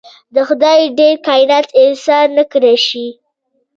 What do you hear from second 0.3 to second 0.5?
د